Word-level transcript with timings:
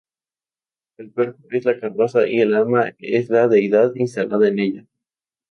El 0.97 1.11
cuerpo 1.13 1.43
es 1.51 1.63
la 1.63 1.79
carroza 1.79 2.25
y 2.27 2.41
el 2.41 2.55
alma 2.55 2.95
es 2.97 3.29
la 3.29 3.47
deidad 3.47 3.93
instalada 3.93 4.47
en 4.47 4.57
ella. 4.57 4.85